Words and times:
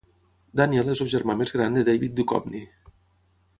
Daniel 0.61 0.89
és 0.93 1.03
el 1.05 1.11
germà 1.13 1.35
més 1.43 1.55
gran 1.59 1.79
de 1.79 1.85
David 1.91 2.19
Duchovny. 2.21 2.59